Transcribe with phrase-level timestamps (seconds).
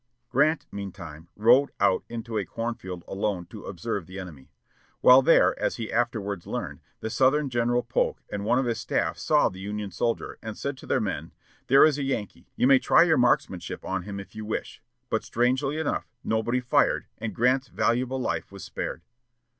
[0.31, 4.49] Grant, meantime, rode out into a cornfield alone to observe the enemy.
[5.01, 9.19] While there, as he afterwards learned, the Southern General Polk and one of his staff
[9.19, 11.33] saw the Union soldier, and said to their men,
[11.67, 15.23] "There is a Yankee; you may try your marksmanship on him if you wish;" but,
[15.23, 19.03] strangely enough, nobody fired, and Grant's valuable life was spared.